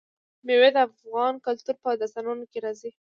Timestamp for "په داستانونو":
1.83-2.43